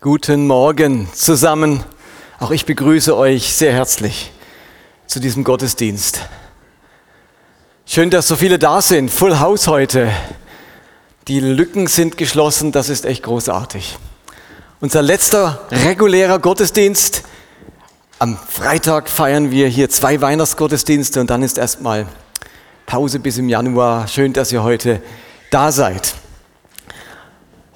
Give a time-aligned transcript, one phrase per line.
[0.00, 1.82] Guten Morgen zusammen.
[2.38, 4.30] Auch ich begrüße euch sehr herzlich
[5.08, 6.20] zu diesem Gottesdienst.
[7.84, 9.10] Schön, dass so viele da sind.
[9.10, 10.08] Full House heute.
[11.26, 12.70] Die Lücken sind geschlossen.
[12.70, 13.98] Das ist echt großartig.
[14.78, 17.24] Unser letzter regulärer Gottesdienst.
[18.20, 22.06] Am Freitag feiern wir hier zwei Weihnachtsgottesdienste und dann ist erstmal
[22.86, 24.06] Pause bis im Januar.
[24.06, 25.02] Schön, dass ihr heute
[25.50, 26.14] da seid.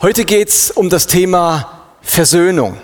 [0.01, 2.77] Heute geht es um das Thema Versöhnung.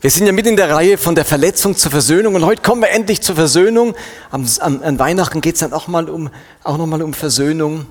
[0.00, 2.80] Wir sind ja mit in der Reihe von der Verletzung zur Versöhnung und heute kommen
[2.80, 3.94] wir endlich zur Versöhnung.
[4.30, 6.30] Am, am, an Weihnachten geht es dann auch, mal um,
[6.64, 7.84] auch nochmal um Versöhnung,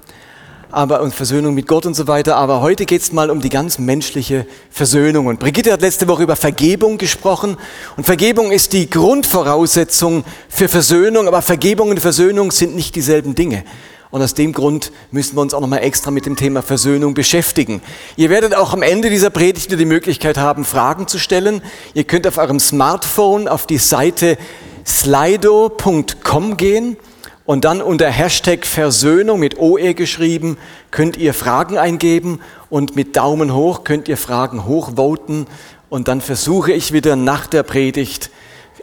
[0.71, 2.35] aber um Versöhnung mit Gott und so weiter.
[2.35, 5.27] Aber heute geht es mal um die ganz menschliche Versöhnung.
[5.27, 7.55] Und Brigitte hat letzte Woche über Vergebung gesprochen
[7.95, 13.63] und Vergebung ist die Grundvoraussetzung für Versöhnung, aber Vergebung und Versöhnung sind nicht dieselben Dinge.
[14.11, 17.81] Und aus dem Grund müssen wir uns auch nochmal extra mit dem Thema Versöhnung beschäftigen.
[18.15, 21.61] Ihr werdet auch am Ende dieser Predigt die Möglichkeit haben, Fragen zu stellen.
[21.93, 24.37] Ihr könnt auf eurem Smartphone auf die Seite
[24.83, 26.97] slido.com gehen
[27.45, 30.57] und dann unter Hashtag Versöhnung mit OE geschrieben
[30.89, 32.41] könnt ihr Fragen eingeben
[32.71, 35.45] und mit Daumen hoch könnt ihr Fragen hochvoten
[35.89, 38.31] und dann versuche ich wieder nach der Predigt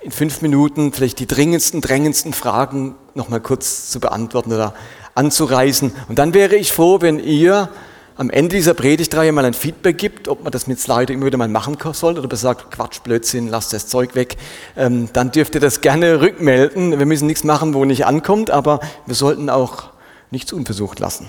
[0.02, 4.74] in fünf Minuten vielleicht die dringendsten, drängendsten Fragen nochmal kurz zu beantworten oder
[5.14, 5.92] anzureisen.
[6.08, 7.68] Und dann wäre ich froh, wenn ihr
[8.16, 11.36] am Ende dieser Predigtreihe mal ein Feedback gibt, ob man das mit Slide immer wieder
[11.36, 14.36] mal machen soll oder sagt, Quatsch, Blödsinn, lasst das Zeug weg.
[14.76, 16.98] Ähm, dann dürft ihr das gerne rückmelden.
[16.98, 19.90] Wir müssen nichts machen, wo nicht ankommt, aber wir sollten auch
[20.30, 21.28] nichts unversucht lassen.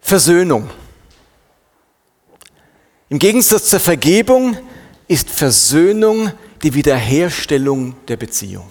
[0.00, 0.70] Versöhnung.
[3.08, 4.56] Im Gegensatz zur Vergebung
[5.08, 6.30] ist Versöhnung
[6.66, 8.66] die Wiederherstellung der Beziehung.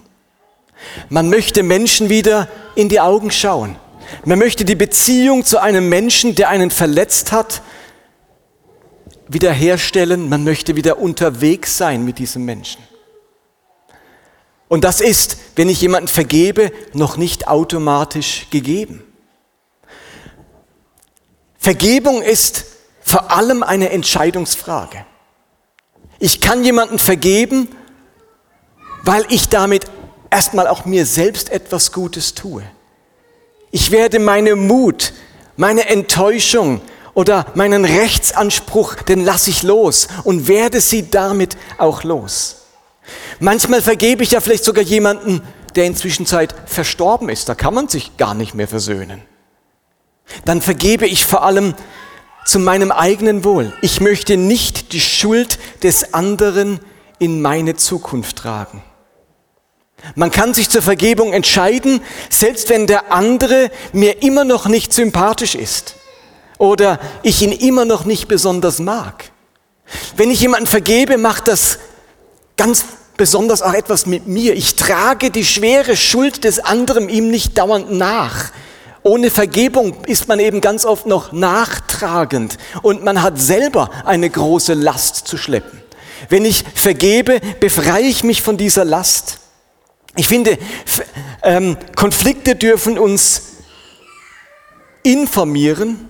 [1.08, 3.78] Man möchte Menschen wieder in die Augen schauen.
[4.26, 7.62] Man möchte die Beziehung zu einem Menschen, der einen verletzt hat,
[9.30, 10.28] wiederherstellen.
[10.28, 12.84] Man möchte wieder unterwegs sein mit diesem Menschen.
[14.68, 19.06] Und das ist, wenn ich jemanden vergebe, noch nicht automatisch gegeben.
[21.58, 22.66] Vergebung ist
[23.00, 25.06] vor allem eine Entscheidungsfrage.
[26.20, 27.70] Ich kann jemanden vergeben,
[29.06, 29.86] weil ich damit
[30.30, 32.64] erstmal auch mir selbst etwas Gutes tue.
[33.72, 35.14] Ich werde meinen Mut,
[35.56, 36.82] meine Enttäuschung
[37.14, 42.64] oder meinen Rechtsanspruch, den lasse ich los und werde sie damit auch los.
[43.40, 45.42] Manchmal vergebe ich ja vielleicht sogar jemanden,
[45.76, 47.48] der inzwischen Zeit verstorben ist.
[47.48, 49.22] Da kann man sich gar nicht mehr versöhnen.
[50.46, 51.76] Dann vergebe ich vor allem
[52.46, 53.74] zu meinem eigenen Wohl.
[53.82, 56.80] Ich möchte nicht die Schuld des anderen
[57.20, 58.84] in meine Zukunft tragen.
[60.14, 65.56] Man kann sich zur Vergebung entscheiden, selbst wenn der andere mir immer noch nicht sympathisch
[65.56, 65.96] ist
[66.58, 69.32] oder ich ihn immer noch nicht besonders mag.
[70.16, 71.80] Wenn ich jemanden vergebe, macht das
[72.58, 72.86] ganz
[73.18, 74.54] besonders auch etwas mit mir.
[74.56, 78.52] Ich trage die schwere Schuld des anderen ihm nicht dauernd nach.
[79.04, 84.74] Ohne Vergebung ist man eben ganz oft noch nachtragend und man hat selber eine große
[84.74, 85.80] Last zu schleppen.
[86.30, 89.40] Wenn ich vergebe, befreie ich mich von dieser Last.
[90.16, 90.58] Ich finde,
[91.44, 93.56] ähm, Konflikte dürfen uns
[95.04, 96.10] informieren,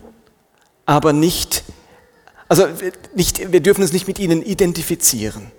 [0.85, 1.63] aber nicht,
[2.47, 2.67] also
[3.16, 5.51] nicht, wir dürfen uns nicht mit ihnen identifizieren.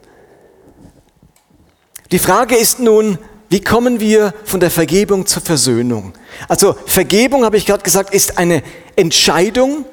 [2.13, 3.19] Die Frage ist nun,
[3.49, 6.13] wie kommen wir von der Vergebung zur Versöhnung?
[6.49, 8.63] Also Vergebung, habe ich gerade gesagt, ist eine
[8.95, 9.85] Entscheidung,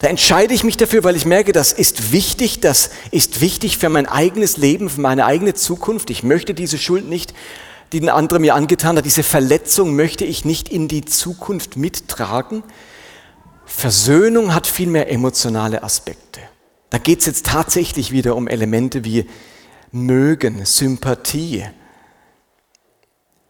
[0.00, 3.90] da entscheide ich mich dafür, weil ich merke, das ist wichtig, das ist wichtig für
[3.90, 6.08] mein eigenes Leben, für meine eigene Zukunft.
[6.08, 7.34] Ich möchte diese Schuld nicht,
[7.92, 12.62] die ein anderer mir angetan hat, diese Verletzung möchte ich nicht in die Zukunft mittragen.
[13.66, 16.40] Versöhnung hat viel mehr emotionale Aspekte.
[16.88, 19.26] Da geht es jetzt tatsächlich wieder um Elemente wie
[19.92, 21.66] Mögen, Sympathie,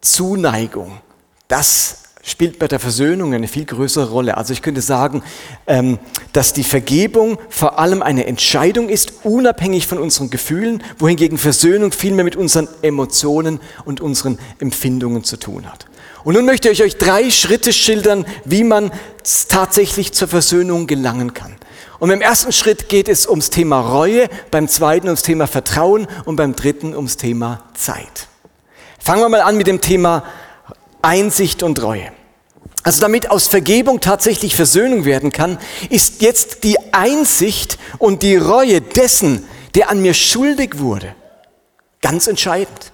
[0.00, 1.00] Zuneigung.
[1.47, 4.36] Das spielt bei der Versöhnung eine viel größere Rolle.
[4.36, 5.22] Also ich könnte sagen,
[5.66, 5.98] ähm,
[6.32, 12.12] dass die Vergebung vor allem eine Entscheidung ist, unabhängig von unseren Gefühlen, wohingegen Versöhnung viel
[12.12, 15.86] mehr mit unseren Emotionen und unseren Empfindungen zu tun hat.
[16.22, 18.91] Und nun möchte ich euch drei Schritte schildern, wie man
[19.48, 21.56] tatsächlich zur Versöhnung gelangen kann.
[21.98, 26.36] Und im ersten Schritt geht es ums Thema Reue, beim zweiten ums Thema Vertrauen und
[26.36, 28.28] beim dritten ums Thema Zeit.
[28.98, 30.24] Fangen wir mal an mit dem Thema
[31.02, 32.12] Einsicht und Reue.
[32.82, 35.58] Also damit aus Vergebung tatsächlich Versöhnung werden kann,
[35.91, 39.44] ist jetzt die Einsicht und die Reue dessen,
[39.74, 41.14] der an mir schuldig wurde,
[42.00, 42.92] ganz entscheidend.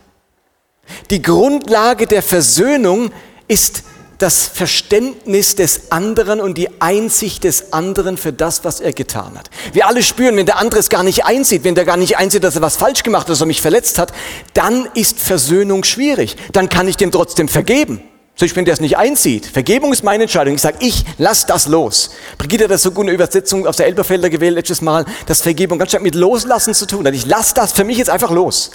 [1.11, 3.11] Die Grundlage der Versöhnung
[3.49, 3.85] ist
[4.19, 9.51] das Verständnis des anderen und die Einsicht des anderen für das, was er getan hat.
[9.73, 12.45] Wir alle spüren, wenn der andere es gar nicht einsieht, wenn der gar nicht einsieht,
[12.45, 14.13] dass er was falsch gemacht hat, dass er mich verletzt hat,
[14.55, 16.37] dann ist Versöhnung schwierig.
[16.53, 18.03] Dann kann ich dem trotzdem vergeben.
[18.37, 19.47] Zum Beispiel, wenn der es nicht einsieht.
[19.47, 20.57] Vergebung ist meine Entscheidung.
[20.57, 22.11] Ich sage, ich lass das los.
[22.37, 25.91] Brigitte hat das so gute Übersetzung aus der Elberfelder gewählt letztes Mal, dass Vergebung ganz
[25.91, 27.15] stark mit Loslassen zu tun hat.
[27.15, 28.73] Ich lass das für mich jetzt einfach los.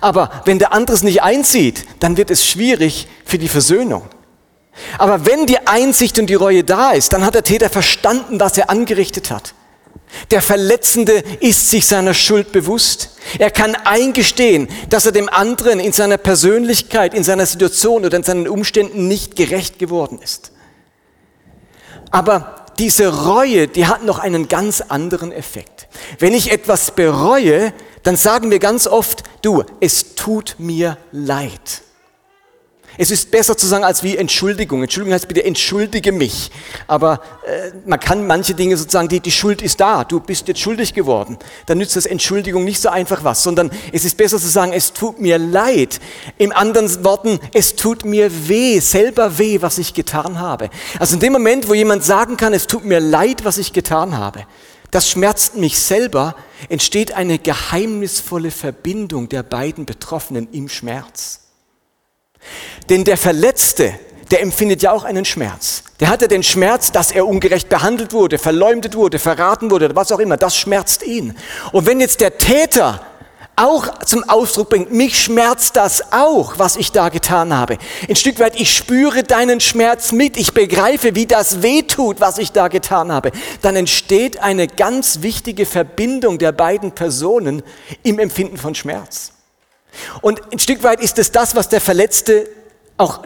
[0.00, 4.08] Aber wenn der andere es nicht einsieht, dann wird es schwierig für die Versöhnung.
[4.98, 8.56] Aber wenn die Einsicht und die Reue da ist, dann hat der Täter verstanden, was
[8.58, 9.54] er angerichtet hat.
[10.30, 13.10] Der Verletzende ist sich seiner Schuld bewusst.
[13.38, 18.22] Er kann eingestehen, dass er dem anderen in seiner Persönlichkeit, in seiner Situation oder in
[18.22, 20.52] seinen Umständen nicht gerecht geworden ist.
[22.10, 25.88] Aber diese Reue, die hat noch einen ganz anderen Effekt.
[26.18, 27.72] Wenn ich etwas bereue,
[28.02, 31.82] dann sagen wir ganz oft, du, es tut mir leid.
[33.00, 34.82] Es ist besser zu sagen als wie Entschuldigung.
[34.82, 36.50] Entschuldigung heißt bitte entschuldige mich.
[36.88, 40.58] Aber äh, man kann manche Dinge sozusagen, die, die Schuld ist da, du bist jetzt
[40.58, 41.38] schuldig geworden.
[41.66, 44.92] Dann nützt das Entschuldigung nicht so einfach was, sondern es ist besser zu sagen, es
[44.92, 46.00] tut mir leid.
[46.38, 50.68] Im anderen Worten, es tut mir weh, selber weh, was ich getan habe.
[50.98, 54.18] Also in dem Moment, wo jemand sagen kann, es tut mir leid, was ich getan
[54.18, 54.44] habe,
[54.90, 56.34] das schmerzt mich selber,
[56.68, 61.47] entsteht eine geheimnisvolle Verbindung der beiden Betroffenen im Schmerz.
[62.88, 63.94] Denn der Verletzte,
[64.30, 65.82] der empfindet ja auch einen Schmerz.
[66.00, 70.20] Der hatte den Schmerz, dass er ungerecht behandelt wurde, verleumdet wurde, verraten wurde, was auch
[70.20, 70.36] immer.
[70.36, 71.36] Das schmerzt ihn.
[71.72, 73.00] Und wenn jetzt der Täter
[73.56, 77.78] auch zum Ausdruck bringt, mich schmerzt das auch, was ich da getan habe.
[78.08, 82.38] Ein Stück weit, ich spüre deinen Schmerz mit, ich begreife, wie das weh tut, was
[82.38, 83.32] ich da getan habe.
[83.60, 87.64] Dann entsteht eine ganz wichtige Verbindung der beiden Personen
[88.04, 89.32] im Empfinden von Schmerz.
[90.20, 92.48] Und ein Stück weit ist es das, was der Verletzte
[92.96, 93.24] auch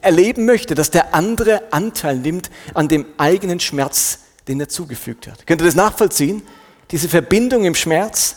[0.00, 5.46] erleben möchte, dass der andere Anteil nimmt an dem eigenen Schmerz, den er zugefügt hat.
[5.46, 6.42] Könnt ihr das nachvollziehen?
[6.90, 8.36] Diese Verbindung im Schmerz?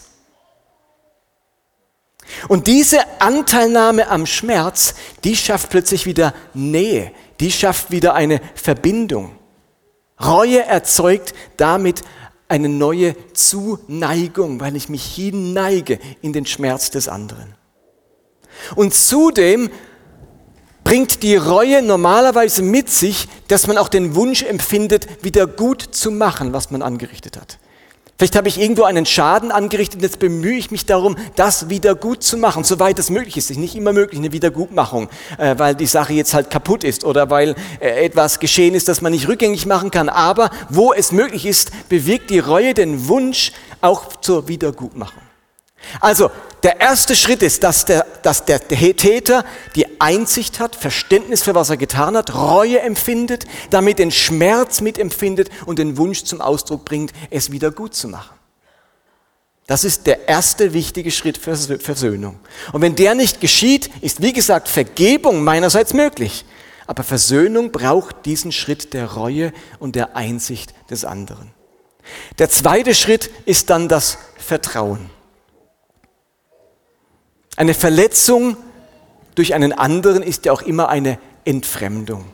[2.48, 9.38] Und diese Anteilnahme am Schmerz, die schafft plötzlich wieder Nähe, die schafft wieder eine Verbindung.
[10.24, 12.02] Reue erzeugt damit
[12.48, 17.56] eine neue Zuneigung, weil ich mich hinneige in den Schmerz des anderen.
[18.76, 19.70] Und zudem
[20.84, 26.12] bringt die Reue normalerweise mit sich, dass man auch den Wunsch empfindet, wieder gut zu
[26.12, 27.58] machen, was man angerichtet hat.
[28.18, 31.96] Vielleicht habe ich irgendwo einen Schaden angerichtet und jetzt bemühe ich mich darum, das wieder
[31.96, 33.46] gut zu machen, soweit es möglich ist.
[33.46, 35.10] Es ist nicht immer möglich, eine Wiedergutmachung,
[35.40, 39.02] äh, weil die Sache jetzt halt kaputt ist oder weil äh, etwas geschehen ist, das
[39.02, 40.10] man nicht rückgängig machen kann.
[40.10, 43.52] Aber wo es möglich ist, bewirkt die Reue den Wunsch
[43.82, 45.23] auch zur Wiedergutmachung.
[46.00, 46.32] Also
[46.64, 49.46] der erste Schritt ist, dass der, dass der Täter
[49.76, 55.50] die Einsicht hat, Verständnis für was er getan hat, Reue empfindet, damit den Schmerz mitempfindet
[55.66, 58.36] und den Wunsch zum Ausdruck bringt, es wieder gut zu machen.
[59.68, 62.40] Das ist der erste wichtige Schritt für Versöhnung.
[62.74, 66.46] Und wenn der nicht geschieht, ist wie gesagt Vergebung meinerseits möglich.
[66.86, 71.52] Aber Versöhnung braucht diesen Schritt der Reue und der Einsicht des anderen.
[72.40, 75.10] Der zweite Schritt ist dann das Vertrauen.
[77.56, 78.58] Eine Verletzung
[79.36, 82.26] durch einen anderen ist ja auch immer eine Entfremdung.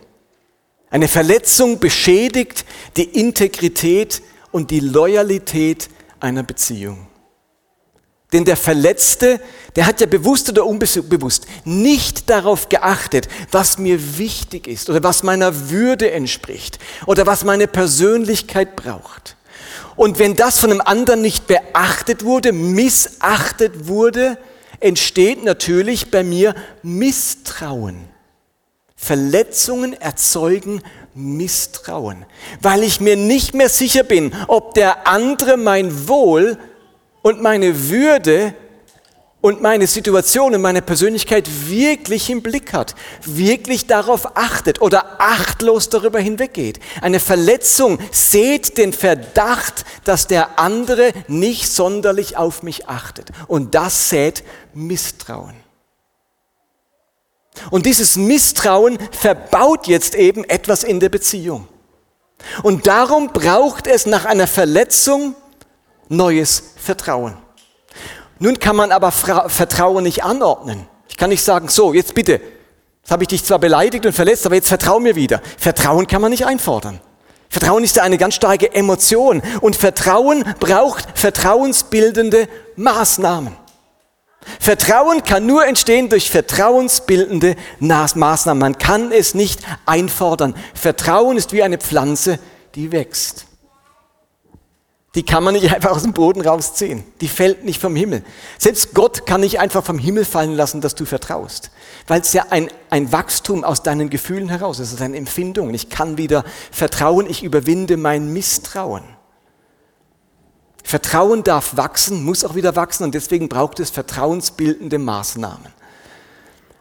[0.89, 2.65] Eine Verletzung beschädigt
[2.97, 4.21] die Integrität
[4.51, 5.89] und die Loyalität
[6.19, 7.07] einer Beziehung.
[8.31, 9.41] Denn der Verletzte,
[9.75, 15.23] der hat ja bewusst oder unbewusst nicht darauf geachtet, was mir wichtig ist oder was
[15.23, 19.35] meiner Würde entspricht oder was meine Persönlichkeit braucht.
[19.95, 24.37] Und wenn das von einem anderen nicht beachtet wurde, missachtet wurde,
[24.79, 28.05] entsteht natürlich bei mir Misstrauen.
[28.95, 30.81] Verletzungen erzeugen
[31.15, 32.25] Misstrauen,
[32.61, 36.57] weil ich mir nicht mehr sicher bin, ob der andere mein Wohl
[37.21, 38.53] und meine Würde
[39.41, 45.89] und meine Situation und meine Persönlichkeit wirklich im Blick hat, wirklich darauf achtet oder achtlos
[45.89, 46.79] darüber hinweggeht.
[47.01, 53.29] Eine Verletzung sät den Verdacht, dass der andere nicht sonderlich auf mich achtet.
[53.47, 54.43] Und das sät
[54.73, 55.55] Misstrauen.
[57.71, 61.67] Und dieses Misstrauen verbaut jetzt eben etwas in der Beziehung.
[62.63, 65.35] Und darum braucht es nach einer Verletzung
[66.07, 67.37] neues Vertrauen.
[68.39, 70.87] Nun kann man aber Vertrauen nicht anordnen.
[71.09, 72.39] Ich kann nicht sagen, so, jetzt bitte,
[73.01, 75.41] jetzt habe ich dich zwar beleidigt und verletzt, aber jetzt vertrau mir wieder.
[75.57, 77.01] Vertrauen kann man nicht einfordern.
[77.49, 83.55] Vertrauen ist eine ganz starke Emotion und Vertrauen braucht vertrauensbildende Maßnahmen.
[84.59, 88.59] Vertrauen kann nur entstehen durch vertrauensbildende Maßnahmen.
[88.59, 90.55] Man kann es nicht einfordern.
[90.73, 92.39] Vertrauen ist wie eine Pflanze,
[92.75, 93.48] die wächst.
[95.15, 97.03] Die kann man nicht einfach aus dem Boden rausziehen.
[97.19, 98.23] Die fällt nicht vom Himmel.
[98.59, 101.71] Selbst Gott kann nicht einfach vom Himmel fallen lassen, dass du vertraust.
[102.07, 105.73] Weil es ja ein, ein Wachstum aus deinen Gefühlen heraus ist, aus deinen Empfindungen.
[105.73, 109.03] Ich kann wieder vertrauen, ich überwinde mein Misstrauen.
[110.83, 115.67] Vertrauen darf wachsen, muss auch wieder wachsen und deswegen braucht es vertrauensbildende Maßnahmen.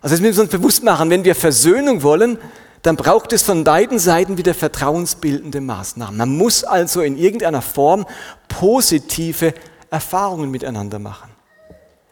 [0.00, 2.38] Also das müssen wir uns bewusst machen, wenn wir Versöhnung wollen,
[2.82, 6.16] dann braucht es von beiden Seiten wieder vertrauensbildende Maßnahmen.
[6.16, 8.06] Man muss also in irgendeiner Form
[8.49, 9.54] positive
[9.90, 11.30] Erfahrungen miteinander machen.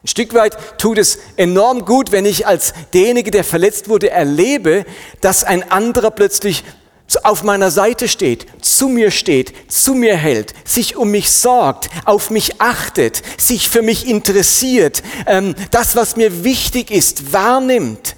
[0.03, 4.85] Ein Stück weit tut es enorm gut, wenn ich als derjenige, der verletzt wurde, erlebe,
[5.21, 6.63] dass ein anderer plötzlich
[7.23, 12.29] auf meiner Seite steht, zu mir steht, zu mir hält, sich um mich sorgt, auf
[12.29, 18.15] mich achtet, sich für mich interessiert, ähm, das, was mir wichtig ist, wahrnimmt.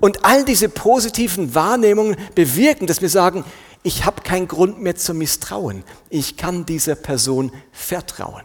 [0.00, 3.44] Und all diese positiven Wahrnehmungen bewirken, dass wir sagen,
[3.82, 5.84] ich habe keinen Grund mehr zu misstrauen.
[6.10, 8.42] Ich kann dieser Person vertrauen.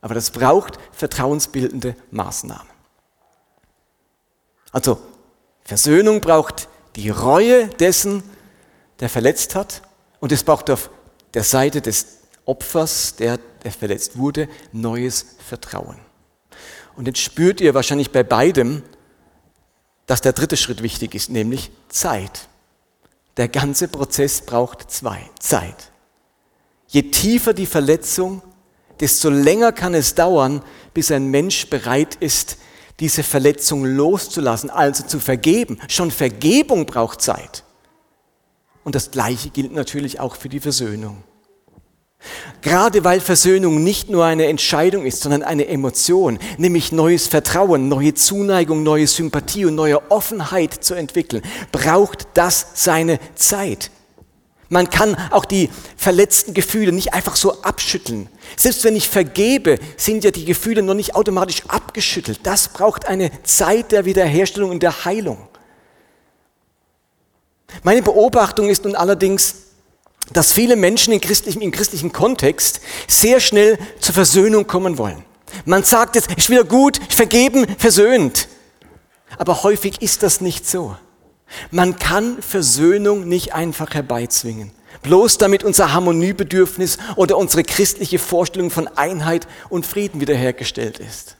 [0.00, 2.68] Aber das braucht vertrauensbildende Maßnahmen.
[4.70, 4.98] Also
[5.64, 8.22] Versöhnung braucht die Reue dessen,
[9.00, 9.82] der verletzt hat.
[10.20, 10.90] Und es braucht auf
[11.32, 15.96] der Seite des Opfers, der, der verletzt wurde, neues Vertrauen.
[16.96, 18.82] Und jetzt spürt ihr wahrscheinlich bei beidem,
[20.06, 22.48] dass der dritte Schritt wichtig ist, nämlich Zeit.
[23.36, 25.90] Der ganze Prozess braucht zwei, Zeit.
[26.88, 28.42] Je tiefer die Verletzung,
[29.00, 32.58] desto länger kann es dauern, bis ein Mensch bereit ist,
[33.00, 35.80] diese Verletzung loszulassen, also zu vergeben.
[35.88, 37.64] Schon Vergebung braucht Zeit.
[38.84, 41.24] Und das Gleiche gilt natürlich auch für die Versöhnung.
[42.62, 48.14] Gerade weil Versöhnung nicht nur eine Entscheidung ist, sondern eine Emotion, nämlich neues Vertrauen, neue
[48.14, 53.90] Zuneigung, neue Sympathie und neue Offenheit zu entwickeln, braucht das seine Zeit.
[54.70, 58.28] Man kann auch die verletzten Gefühle nicht einfach so abschütteln.
[58.56, 62.40] Selbst wenn ich vergebe, sind ja die Gefühle noch nicht automatisch abgeschüttelt.
[62.44, 65.38] Das braucht eine Zeit der Wiederherstellung und der Heilung.
[67.82, 69.63] Meine Beobachtung ist nun allerdings,
[70.32, 75.24] dass viele Menschen in christlichem, im christlichen Kontext sehr schnell zur Versöhnung kommen wollen.
[75.64, 78.48] Man sagt jetzt, ist wieder gut, vergeben, versöhnt.
[79.38, 80.96] Aber häufig ist das nicht so.
[81.70, 84.72] Man kann Versöhnung nicht einfach herbeizwingen.
[85.02, 91.36] Bloß damit unser Harmoniebedürfnis oder unsere christliche Vorstellung von Einheit und Frieden wiederhergestellt ist.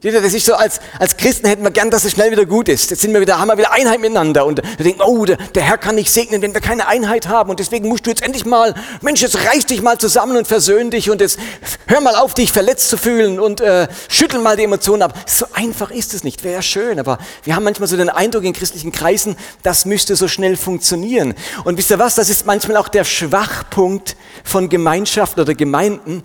[0.00, 2.88] Das ist so, als, als Christen hätten wir gern, dass es schnell wieder gut ist.
[2.88, 4.46] Jetzt sind wir wieder, haben wir wieder Einheit miteinander.
[4.46, 7.50] Und wir denken, oh, der, der Herr kann nicht segnen, wenn wir keine Einheit haben.
[7.50, 10.92] Und deswegen musst du jetzt endlich mal, Mensch, jetzt reiß dich mal zusammen und versöhn
[10.92, 11.40] dich und jetzt
[11.88, 15.18] hör mal auf, dich verletzt zu fühlen und äh, schüttel mal die Emotionen ab.
[15.26, 16.44] So einfach ist es nicht.
[16.44, 17.00] Wäre schön.
[17.00, 21.34] Aber wir haben manchmal so den Eindruck in christlichen Kreisen, das müsste so schnell funktionieren.
[21.64, 22.14] Und wisst ihr was?
[22.14, 24.14] Das ist manchmal auch der Schwachpunkt
[24.44, 26.22] von Gemeinschaften oder Gemeinden,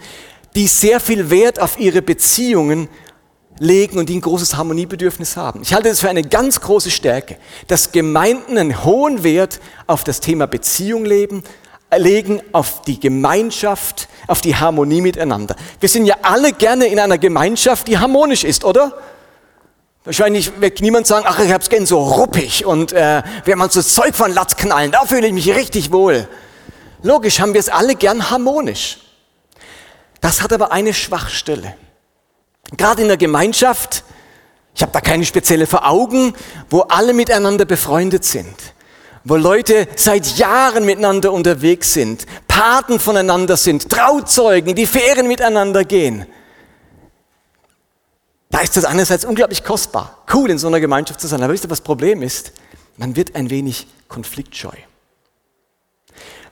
[0.56, 2.88] die sehr viel Wert auf ihre Beziehungen
[3.60, 5.62] legen und die ein großes Harmoniebedürfnis haben.
[5.62, 10.20] Ich halte das für eine ganz große Stärke, dass Gemeinden einen hohen Wert auf das
[10.20, 11.44] Thema Beziehung leben,
[11.96, 15.56] legen, auf die Gemeinschaft, auf die Harmonie miteinander.
[15.80, 18.94] Wir sind ja alle gerne in einer Gemeinschaft, die harmonisch ist, oder?
[20.04, 23.82] Wahrscheinlich wird niemand sagen, ach, ich hab's gern so ruppig und äh, wenn man so
[23.82, 26.28] Zeug von Latz knallen, da fühle ich mich richtig wohl.
[27.04, 29.00] Logisch haben wir es alle gern harmonisch.
[30.20, 31.76] Das hat aber eine Schwachstelle.
[32.72, 34.04] Gerade in der Gemeinschaft,
[34.76, 36.34] ich habe da keine spezielle vor Augen,
[36.70, 38.56] wo alle miteinander befreundet sind,
[39.24, 46.26] wo Leute seit Jahren miteinander unterwegs sind, Paten voneinander sind, Trauzeugen, die Ferien miteinander gehen.
[48.50, 51.42] Da ist das einerseits unglaublich kostbar, cool in so einer Gemeinschaft zu sein.
[51.42, 52.52] Aber wisst ihr, was das Problem ist?
[52.98, 54.76] Man wird ein wenig konfliktscheu.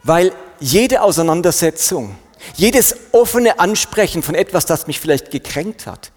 [0.04, 2.16] Weil jede Auseinandersetzung,
[2.56, 6.12] jedes offene Ansprechen von etwas, das mich vielleicht gekränkt hat,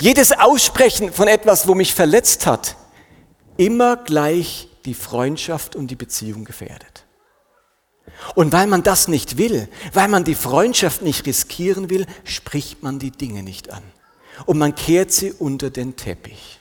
[0.00, 2.76] jedes Aussprechen von etwas, wo mich verletzt hat,
[3.56, 7.04] immer gleich die Freundschaft und die Beziehung gefährdet.
[8.34, 12.98] Und weil man das nicht will, weil man die Freundschaft nicht riskieren will, spricht man
[12.98, 13.82] die Dinge nicht an.
[14.44, 16.60] Und man kehrt sie unter den Teppich.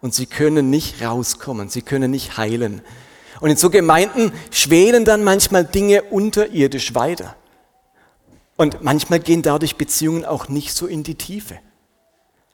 [0.00, 2.82] Und sie können nicht rauskommen, sie können nicht heilen.
[3.40, 7.36] Und in so Gemeinden schwelen dann manchmal Dinge unterirdisch weiter.
[8.62, 11.58] Und manchmal gehen dadurch Beziehungen auch nicht so in die Tiefe.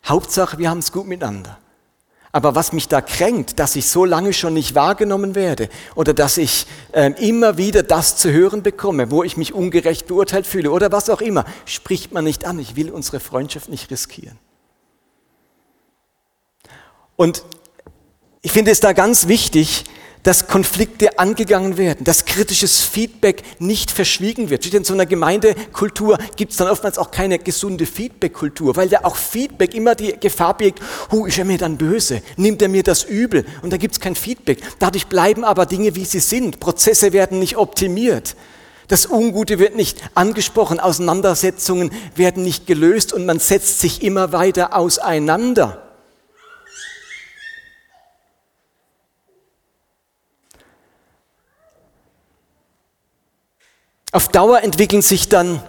[0.06, 1.58] Hauptsache, wir haben es gut miteinander.
[2.32, 6.38] Aber was mich da kränkt, dass ich so lange schon nicht wahrgenommen werde oder dass
[6.38, 10.90] ich äh, immer wieder das zu hören bekomme, wo ich mich ungerecht beurteilt fühle oder
[10.92, 12.58] was auch immer, spricht man nicht an.
[12.58, 14.38] Ich will unsere Freundschaft nicht riskieren.
[17.16, 17.44] Und
[18.40, 19.84] ich finde es da ganz wichtig,
[20.22, 24.66] dass Konflikte angegangen werden, dass kritisches Feedback nicht verschwiegen wird.
[24.72, 29.16] In so einer Gemeindekultur gibt es dann oftmals auch keine gesunde Feedback-Kultur, weil ja auch
[29.16, 33.04] Feedback immer die Gefahr birgt, hu, ist er mir dann böse, nimmt er mir das
[33.04, 34.58] übel und da gibt es kein Feedback.
[34.78, 36.60] Dadurch bleiben aber Dinge, wie sie sind.
[36.60, 38.36] Prozesse werden nicht optimiert.
[38.88, 44.74] Das Ungute wird nicht angesprochen, Auseinandersetzungen werden nicht gelöst und man setzt sich immer weiter
[44.74, 45.87] auseinander.
[54.12, 55.62] Auf Dauer entwickeln sich dann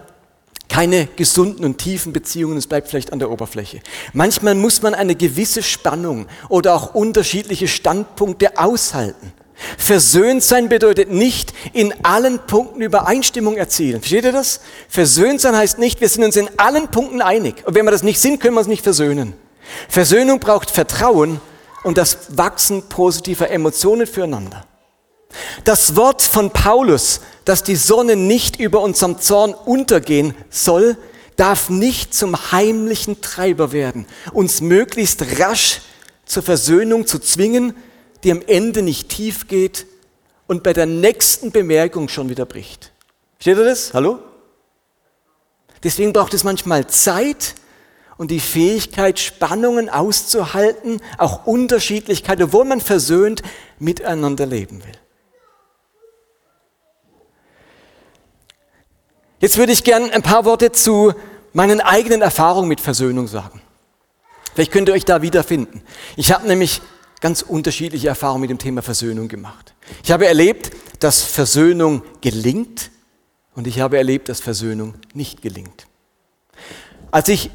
[0.69, 3.81] keine gesunden und tiefen Beziehungen, es bleibt vielleicht an der Oberfläche.
[4.13, 9.33] Manchmal muss man eine gewisse Spannung oder auch unterschiedliche Standpunkte aushalten.
[9.77, 13.99] Versöhnt sein bedeutet nicht in allen Punkten Übereinstimmung erzielen.
[13.99, 14.61] Versteht ihr das?
[14.87, 17.63] Versöhnt sein heißt nicht, wir sind uns in allen Punkten einig.
[17.65, 19.33] Und wenn wir das nicht sind, können wir uns nicht versöhnen.
[19.89, 21.41] Versöhnung braucht Vertrauen
[21.83, 24.65] und das Wachsen positiver Emotionen füreinander.
[25.63, 30.97] Das Wort von Paulus, dass die Sonne nicht über unserem Zorn untergehen soll,
[31.35, 35.81] darf nicht zum heimlichen Treiber werden, uns möglichst rasch
[36.25, 37.73] zur Versöhnung zu zwingen,
[38.23, 39.87] die am Ende nicht tief geht
[40.45, 42.91] und bei der nächsten Bemerkung schon wieder bricht.
[43.39, 43.95] Versteht ihr das?
[43.95, 44.19] Hallo?
[45.81, 47.55] Deswegen braucht es manchmal Zeit
[48.17, 53.41] und die Fähigkeit, Spannungen auszuhalten, auch Unterschiedlichkeit, obwohl man versöhnt
[53.79, 55.08] miteinander leben will.
[59.39, 61.13] Jetzt würde ich gern ein paar Worte zu
[61.53, 63.61] meinen eigenen Erfahrungen mit Versöhnung sagen.
[64.53, 65.81] Vielleicht könnt ihr euch da wiederfinden.
[66.17, 66.81] Ich habe nämlich
[67.21, 69.73] ganz unterschiedliche Erfahrungen mit dem Thema Versöhnung gemacht.
[70.03, 72.91] Ich habe erlebt, dass Versöhnung gelingt
[73.55, 75.87] und ich habe erlebt, dass Versöhnung nicht gelingt.
[77.11, 77.49] Als ich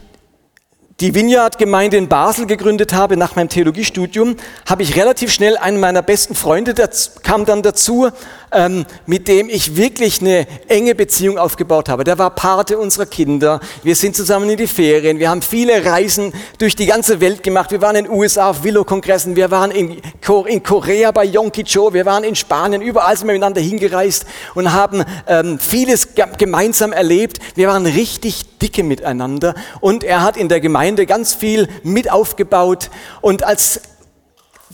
[1.00, 4.36] die Vineyard-Gemeinde in Basel gegründet habe nach meinem Theologiestudium,
[4.68, 6.88] habe ich relativ schnell einen meiner besten Freunde, der
[7.24, 8.10] kam dann dazu,
[8.52, 12.04] ähm, mit dem ich wirklich eine enge Beziehung aufgebaut habe.
[12.04, 13.58] Der war Pate unserer Kinder.
[13.82, 15.18] Wir sind zusammen in die Ferien.
[15.18, 17.72] Wir haben viele Reisen durch die ganze Welt gemacht.
[17.72, 19.34] Wir waren in den USA auf Willow-Kongressen.
[19.34, 20.00] Wir waren in,
[20.46, 21.92] in Korea bei Yonki Cho.
[21.92, 22.80] Wir waren in Spanien.
[22.80, 27.40] Überall sind wir miteinander hingereist und haben ähm, vieles gemeinsam erlebt.
[27.56, 29.54] Wir waren richtig dicke miteinander.
[29.80, 32.90] Und er hat in der Gemeinde ganz viel mit aufgebaut.
[33.20, 33.80] Und als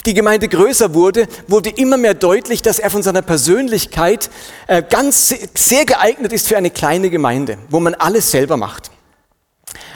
[0.07, 4.31] die Gemeinde größer wurde, wurde immer mehr deutlich, dass er von seiner Persönlichkeit
[4.67, 8.91] äh, ganz sehr geeignet ist für eine kleine Gemeinde, wo man alles selber macht.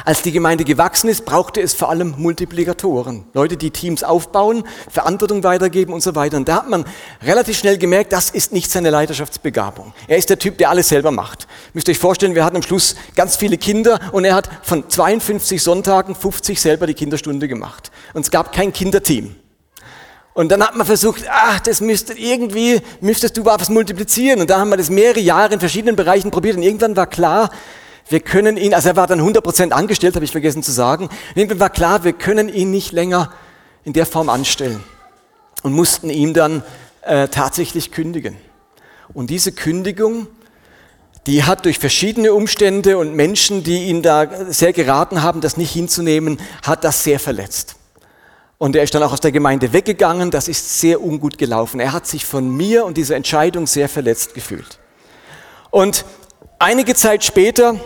[0.05, 5.43] Als die Gemeinde gewachsen ist, brauchte es vor allem Multiplikatoren, Leute, die Teams aufbauen, Verantwortung
[5.45, 6.37] weitergeben und so weiter.
[6.37, 6.85] Und da hat man
[7.23, 9.95] relativ schnell gemerkt, das ist nicht seine Leiterschaftsbegabung.
[10.07, 11.47] Er ist der Typ, der alles selber macht.
[11.73, 14.89] Müsst ihr euch vorstellen, wir hatten am Schluss ganz viele Kinder und er hat von
[14.89, 17.91] 52 Sonntagen 50 selber die Kinderstunde gemacht.
[18.13, 19.35] Und es gab kein Kinderteam.
[20.35, 24.41] Und dann hat man versucht, ach, das müsste irgendwie, müsstest du was multiplizieren.
[24.41, 26.57] Und da haben wir das mehrere Jahre in verschiedenen Bereichen probiert.
[26.57, 27.51] Und irgendwann war klar,
[28.09, 31.09] wir können ihn, also er war dann 100% angestellt, habe ich vergessen zu sagen.
[31.35, 33.33] Irgendwann war klar, wir können ihn nicht länger
[33.85, 34.83] in der Form anstellen.
[35.63, 36.63] Und mussten ihm dann
[37.03, 38.37] äh, tatsächlich kündigen.
[39.15, 40.27] Und diese Kündigung,
[41.27, 45.73] die hat durch verschiedene Umstände und Menschen, die ihn da sehr geraten haben, das nicht
[45.73, 47.77] hinzunehmen, hat das sehr verletzt.
[48.59, 50.31] Und er ist dann auch aus der Gemeinde weggegangen.
[50.31, 51.81] Das ist sehr ungut gelaufen.
[51.81, 54.79] Er hat sich von mir und dieser Entscheidung sehr verletzt gefühlt.
[55.71, 56.05] Und
[56.59, 57.77] einige Zeit später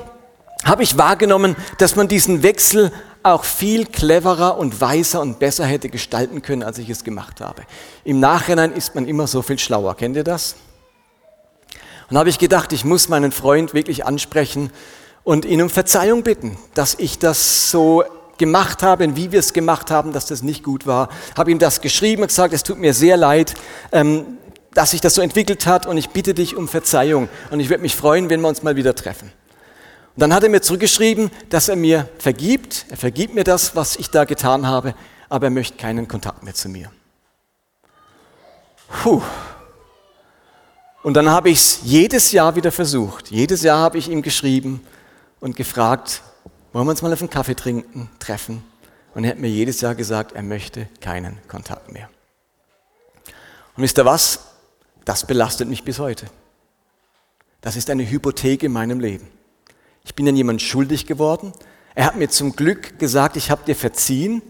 [0.64, 2.92] habe ich wahrgenommen, dass man diesen Wechsel
[3.23, 7.62] auch viel cleverer und weiser und besser hätte gestalten können, als ich es gemacht habe.
[8.05, 9.97] Im Nachhinein ist man immer so viel schlauer.
[9.97, 10.57] Kennt ihr das?
[12.11, 14.71] Und habe ich gedacht, ich muss meinen Freund wirklich ansprechen
[15.25, 18.03] und ihn um Verzeihung bitten, dass ich das so
[18.38, 21.11] gemacht haben, wie wir es gemacht haben, dass das nicht gut war.
[21.37, 23.55] Habe ihm das geschrieben und gesagt, es tut mir sehr leid,
[23.92, 24.38] ähm,
[24.73, 27.83] dass sich das so entwickelt hat und ich bitte dich um Verzeihung und ich würde
[27.83, 29.33] mich freuen, wenn wir uns mal wieder treffen.
[30.18, 33.94] Und dann hat er mir zurückgeschrieben, dass er mir vergibt, er vergibt mir das, was
[33.94, 34.96] ich da getan habe,
[35.28, 36.90] aber er möchte keinen Kontakt mehr zu mir.
[38.88, 39.22] Puh.
[41.04, 43.31] Und dann habe ich es jedes Jahr wieder versucht.
[43.31, 44.85] Jedes Jahr habe ich ihm geschrieben
[45.38, 46.20] und gefragt,
[46.72, 48.64] wollen wir uns mal auf einen Kaffee trinken, treffen?
[49.14, 52.11] Und er hat mir jedes Jahr gesagt, er möchte keinen Kontakt mehr.
[53.76, 54.40] Und wisst ihr was?
[55.04, 56.26] Das belastet mich bis heute.
[57.61, 59.38] Das ist eine Hypothek in meinem Leben.
[60.09, 61.53] Ich bin an jemand schuldig geworden.
[61.94, 64.40] Er hat mir zum Glück gesagt, ich habe dir verziehen,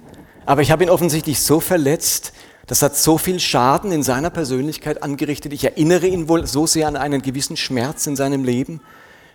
[0.46, 2.32] aber ich habe ihn offensichtlich so verletzt,
[2.68, 5.52] das hat so viel Schaden in seiner Persönlichkeit angerichtet.
[5.52, 8.80] Ich erinnere ihn wohl so sehr an einen gewissen Schmerz in seinem Leben,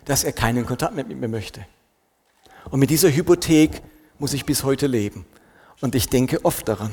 [0.05, 1.65] dass er keinen Kontakt mehr mit mir möchte.
[2.71, 3.81] Und mit dieser Hypothek
[4.17, 5.25] muss ich bis heute leben.
[5.81, 6.91] Und ich denke oft daran.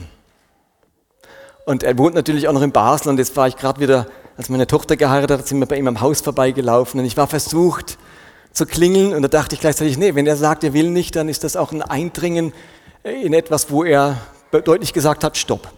[1.67, 4.49] Und er wohnt natürlich auch noch in Basel und jetzt war ich gerade wieder, als
[4.49, 7.97] meine Tochter geheiratet hat, sind wir bei ihm am Haus vorbeigelaufen und ich war versucht
[8.53, 11.29] zu klingeln und da dachte ich gleichzeitig, nee, wenn er sagt, er will nicht, dann
[11.29, 12.53] ist das auch ein Eindringen
[13.03, 14.19] in etwas, wo er
[14.51, 15.73] deutlich gesagt hat, stopp.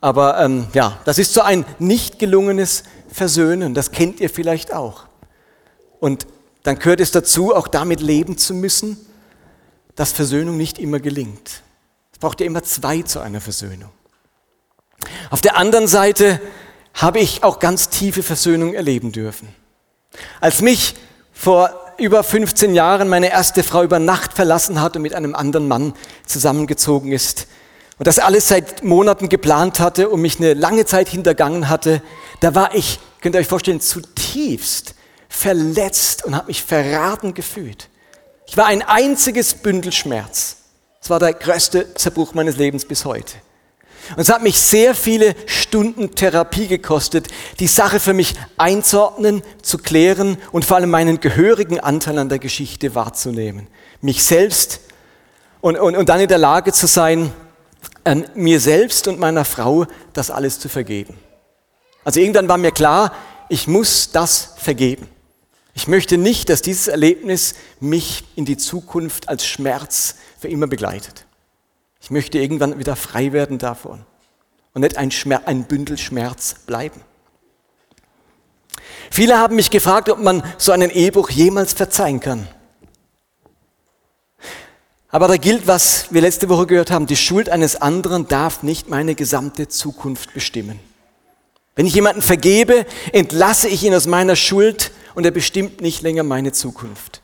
[0.00, 5.04] Aber ähm, ja, das ist so ein nicht gelungenes Versöhnen, das kennt ihr vielleicht auch.
[6.00, 6.26] Und
[6.64, 8.96] dann gehört es dazu, auch damit leben zu müssen,
[9.94, 11.62] dass Versöhnung nicht immer gelingt.
[12.12, 13.90] Es braucht ja immer zwei zu einer Versöhnung.
[15.30, 16.40] Auf der anderen Seite
[16.94, 19.48] habe ich auch ganz tiefe Versöhnung erleben dürfen.
[20.40, 20.94] Als mich
[21.32, 25.68] vor über 15 Jahren meine erste Frau über Nacht verlassen hat und mit einem anderen
[25.68, 25.94] Mann
[26.26, 27.46] zusammengezogen ist
[27.98, 32.02] und das alles seit Monaten geplant hatte und mich eine lange Zeit hintergangen hatte,
[32.40, 34.94] da war ich, könnt ihr euch vorstellen, zutiefst
[35.28, 37.88] verletzt und habe mich verraten gefühlt.
[38.46, 40.56] Ich war ein einziges Bündel Schmerz.
[41.00, 43.34] Es war der größte Zerbruch meines Lebens bis heute.
[44.10, 47.28] Und es hat mich sehr viele Stunden Therapie gekostet,
[47.60, 52.38] die Sache für mich einzuordnen, zu klären und vor allem meinen gehörigen Anteil an der
[52.38, 53.68] Geschichte wahrzunehmen.
[54.00, 54.80] Mich selbst
[55.60, 57.32] und, und, und dann in der Lage zu sein,
[58.04, 61.16] an mir selbst und meiner Frau das alles zu vergeben.
[62.04, 63.12] Also irgendwann war mir klar,
[63.48, 65.08] ich muss das vergeben.
[65.74, 71.24] Ich möchte nicht, dass dieses Erlebnis mich in die Zukunft als Schmerz für immer begleitet.
[72.02, 74.04] Ich möchte irgendwann wieder frei werden davon
[74.74, 77.00] und nicht ein, Schmerz, ein Bündel Schmerz bleiben.
[79.08, 82.48] Viele haben mich gefragt, ob man so einen Ehebruch jemals verzeihen kann.
[85.10, 88.88] Aber da gilt, was wir letzte Woche gehört haben, die Schuld eines anderen darf nicht
[88.88, 90.80] meine gesamte Zukunft bestimmen.
[91.76, 96.24] Wenn ich jemanden vergebe, entlasse ich ihn aus meiner Schuld und er bestimmt nicht länger
[96.24, 97.22] meine Zukunft.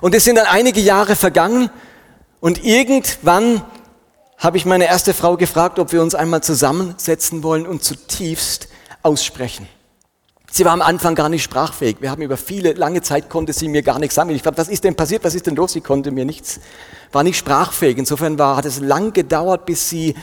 [0.00, 1.70] Und es sind dann einige Jahre vergangen
[2.40, 3.62] und irgendwann
[4.38, 8.68] habe ich meine erste Frau gefragt, ob wir uns einmal zusammensetzen wollen und zutiefst
[9.02, 9.68] aussprechen.
[10.50, 11.96] Sie war am Anfang gar nicht sprachfähig.
[12.00, 14.30] Wir haben über viele, lange Zeit konnte sie mir gar nichts sagen.
[14.30, 15.24] Ich fragte, was ist denn passiert?
[15.24, 15.72] Was ist denn los?
[15.72, 16.60] Sie konnte mir nichts,
[17.12, 17.98] war nicht sprachfähig.
[17.98, 20.14] Insofern war, hat es lang gedauert, bis sie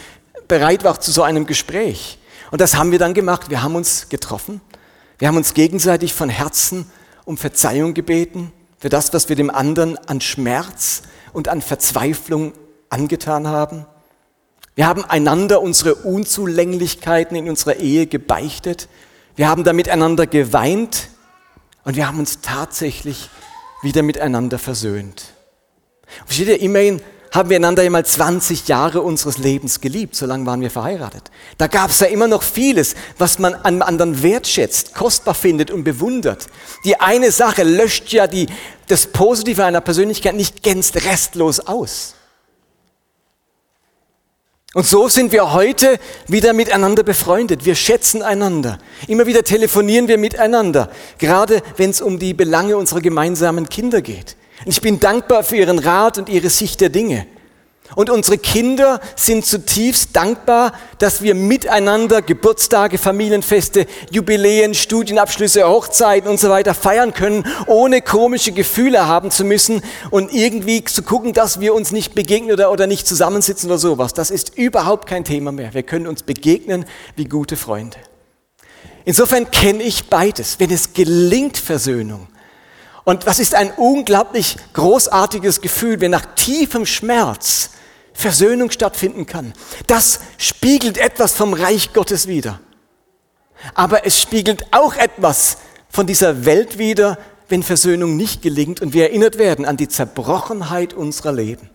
[0.48, 2.18] bereit war zu so einem Gespräch.
[2.52, 3.50] Und das haben wir dann gemacht.
[3.50, 4.62] Wir haben uns getroffen.
[5.20, 6.90] Wir haben uns gegenseitig von Herzen
[7.26, 12.54] um Verzeihung gebeten für das, was wir dem anderen an Schmerz und an Verzweiflung
[12.90, 13.86] angetan haben.
[14.76, 18.88] Wir haben einander unsere Unzulänglichkeiten in unserer Ehe gebeichtet.
[19.36, 21.10] Wir haben da miteinander geweint
[21.84, 23.30] und wir haben uns tatsächlich
[23.84, 25.26] wieder miteinander versöhnt.
[26.26, 30.62] Versteht ihr, immerhin haben wir einander einmal 20 Jahre unseres Lebens geliebt, so lange waren
[30.62, 31.32] wir verheiratet.
[31.58, 35.84] Da gab es ja immer noch vieles, was man an anderen wertschätzt, kostbar findet und
[35.84, 36.48] bewundert.
[36.86, 38.48] Die eine Sache löscht ja die,
[38.88, 42.16] das Positive einer Persönlichkeit nicht ganz restlos aus.
[44.76, 47.64] Und so sind wir heute wieder miteinander befreundet.
[47.64, 48.80] Wir schätzen einander.
[49.08, 54.36] Immer wieder telefonieren wir miteinander, gerade wenn es um die Belange unserer gemeinsamen Kinder geht.
[54.66, 57.28] Und ich bin dankbar für Ihren Rat und Ihre Sicht der Dinge.
[57.96, 66.40] Und unsere Kinder sind zutiefst dankbar, dass wir miteinander Geburtstage, Familienfeste, Jubiläen, Studienabschlüsse, Hochzeiten und
[66.40, 71.60] so weiter feiern können, ohne komische Gefühle haben zu müssen und irgendwie zu gucken, dass
[71.60, 74.14] wir uns nicht begegnen oder, oder nicht zusammensitzen oder sowas.
[74.14, 75.74] Das ist überhaupt kein Thema mehr.
[75.74, 77.98] Wir können uns begegnen wie gute Freunde.
[79.06, 80.60] Insofern kenne ich beides.
[80.60, 82.28] Wenn es gelingt, Versöhnung,
[83.04, 87.72] und was ist ein unglaublich großartiges Gefühl, wenn nach tiefem Schmerz
[88.14, 89.54] Versöhnung stattfinden kann.
[89.88, 92.60] Das spiegelt etwas vom Reich Gottes wider.
[93.74, 95.58] Aber es spiegelt auch etwas
[95.90, 97.18] von dieser Welt wider,
[97.50, 101.70] wenn Versöhnung nicht gelingt und wir erinnert werden an die Zerbrochenheit unserer Leben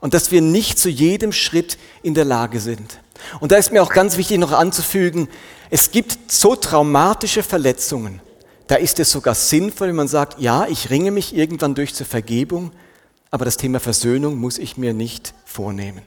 [0.00, 2.98] und dass wir nicht zu jedem Schritt in der Lage sind.
[3.38, 5.28] Und da ist mir auch ganz wichtig noch anzufügen,
[5.68, 8.20] es gibt so traumatische Verletzungen,
[8.70, 12.06] da ist es sogar sinnvoll, wenn man sagt, ja, ich ringe mich irgendwann durch zur
[12.06, 12.70] Vergebung,
[13.32, 16.02] aber das Thema Versöhnung muss ich mir nicht vornehmen.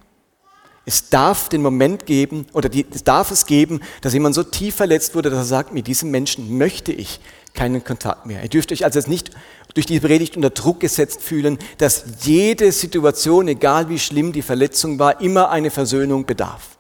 [0.86, 4.76] Es darf den Moment geben, oder die, es darf es geben, dass jemand so tief
[4.76, 7.20] verletzt wurde, dass er sagt, mit diesem Menschen möchte ich
[7.54, 8.42] keinen Kontakt mehr.
[8.44, 9.32] Ihr dürft euch also jetzt nicht
[9.74, 15.00] durch die Predigt unter Druck gesetzt fühlen, dass jede Situation, egal wie schlimm die Verletzung
[15.00, 16.78] war, immer eine Versöhnung bedarf.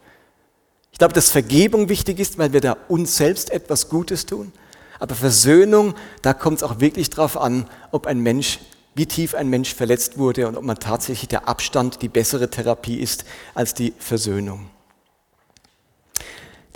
[0.93, 4.53] Ich glaube, dass Vergebung wichtig ist, weil wir da uns selbst etwas Gutes tun.
[5.03, 8.59] Aber Versöhnung, da kommt es auch wirklich darauf an, ob ein Mensch
[8.95, 13.01] wie tief ein Mensch verletzt wurde und ob man tatsächlich der Abstand die bessere Therapie
[13.01, 14.69] ist als die Versöhnung.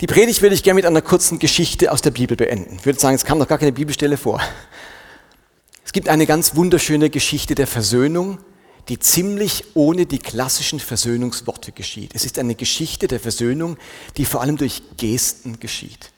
[0.02, 2.76] Die Predigt würde ich gerne mit einer kurzen Geschichte aus der Bibel beenden.
[2.78, 4.42] Ich würde sagen, es kam noch gar keine Bibelstelle vor.
[5.82, 8.40] Es gibt eine ganz wunderschöne Geschichte der Versöhnung,
[8.90, 12.10] die ziemlich ohne die klassischen Versöhnungsworte geschieht.
[12.14, 13.78] Es ist eine Geschichte der Versöhnung,
[14.18, 16.10] die vor allem durch Gesten geschieht.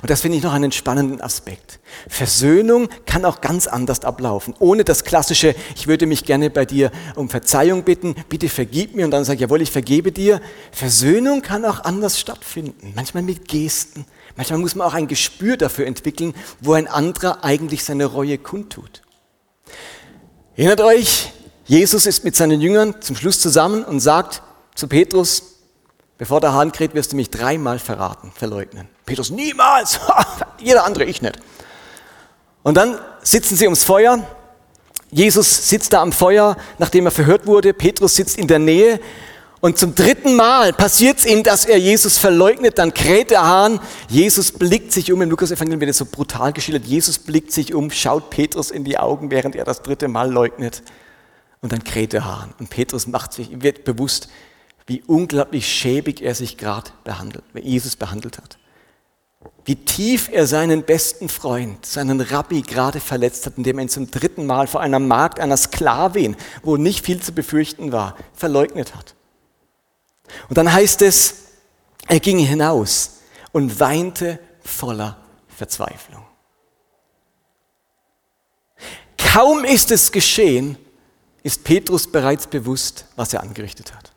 [0.00, 1.80] Und das finde ich noch einen spannenden Aspekt.
[2.08, 6.90] Versöhnung kann auch ganz anders ablaufen, ohne das klassische, ich würde mich gerne bei dir
[7.14, 10.40] um Verzeihung bitten, bitte vergib mir und dann sage jawohl, ich vergebe dir.
[10.70, 14.06] Versöhnung kann auch anders stattfinden, manchmal mit Gesten.
[14.36, 19.02] Manchmal muss man auch ein Gespür dafür entwickeln, wo ein anderer eigentlich seine Reue kundtut.
[20.56, 21.32] Erinnert euch,
[21.64, 24.42] Jesus ist mit seinen Jüngern zum Schluss zusammen und sagt
[24.74, 25.51] zu Petrus,
[26.22, 28.86] bevor der Hahn kräht, wirst du mich dreimal verraten, verleugnen.
[29.04, 29.98] Petrus, niemals,
[30.60, 31.36] jeder andere, ich nicht.
[32.62, 34.24] Und dann sitzen sie ums Feuer.
[35.10, 37.74] Jesus sitzt da am Feuer, nachdem er verhört wurde.
[37.74, 39.00] Petrus sitzt in der Nähe.
[39.60, 42.78] Und zum dritten Mal passiert es ihm, dass er Jesus verleugnet.
[42.78, 43.80] Dann kräht der Hahn.
[44.08, 45.20] Jesus blickt sich um.
[45.22, 46.84] Im Lukas-Evangelium wird es so brutal geschildert.
[46.84, 50.84] Jesus blickt sich um, schaut Petrus in die Augen, während er das dritte Mal leugnet.
[51.62, 52.54] Und dann kräht der Hahn.
[52.60, 54.28] Und Petrus macht sich, wird bewusst,
[54.86, 58.58] wie unglaublich schäbig er sich gerade behandelt, Jesus behandelt hat.
[59.64, 64.10] Wie tief er seinen besten Freund, seinen Rabbi gerade verletzt hat, indem er ihn zum
[64.10, 69.14] dritten Mal vor einer Magd, einer Sklavin, wo nicht viel zu befürchten war, verleugnet hat.
[70.48, 71.34] Und dann heißt es,
[72.08, 73.20] er ging hinaus
[73.52, 75.16] und weinte voller
[75.48, 76.24] Verzweiflung.
[79.16, 80.76] Kaum ist es geschehen,
[81.42, 84.11] ist Petrus bereits bewusst, was er angerichtet hat.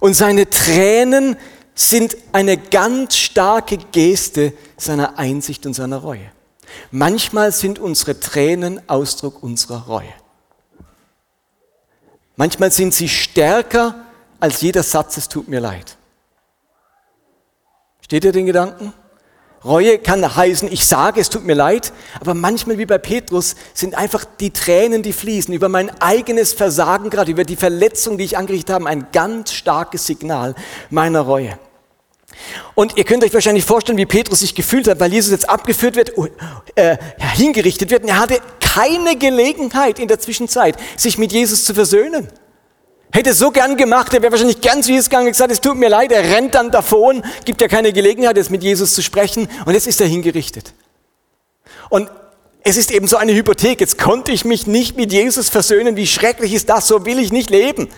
[0.00, 1.36] Und seine Tränen
[1.74, 6.30] sind eine ganz starke Geste seiner Einsicht und seiner Reue.
[6.90, 10.12] Manchmal sind unsere Tränen Ausdruck unserer Reue.
[12.36, 13.94] Manchmal sind sie stärker
[14.40, 15.96] als jeder Satz, es tut mir leid.
[18.00, 18.92] Steht ihr den Gedanken?
[19.64, 23.96] Reue kann heißen, ich sage, es tut mir leid, aber manchmal wie bei Petrus sind
[23.96, 28.38] einfach die Tränen, die fließen, über mein eigenes Versagen gerade, über die Verletzung, die ich
[28.38, 30.54] angerichtet habe, ein ganz starkes Signal
[30.90, 31.58] meiner Reue.
[32.76, 35.96] Und ihr könnt euch wahrscheinlich vorstellen, wie Petrus sich gefühlt hat, weil Jesus jetzt abgeführt
[35.96, 36.12] wird,
[36.76, 38.04] äh, hingerichtet wird.
[38.04, 42.28] Und er hatte keine Gelegenheit in der Zwischenzeit, sich mit Jesus zu versöhnen.
[43.10, 46.12] Hätte so gern gemacht, er wäre wahrscheinlich ganz es gegangen gesagt, es tut mir leid,
[46.12, 49.86] er rennt dann davon, gibt ja keine Gelegenheit, jetzt mit Jesus zu sprechen und jetzt
[49.86, 50.74] ist er hingerichtet.
[51.88, 52.10] Und
[52.64, 56.06] es ist eben so eine Hypothek, jetzt konnte ich mich nicht mit Jesus versöhnen, wie
[56.06, 57.88] schrecklich ist das, so will ich nicht leben.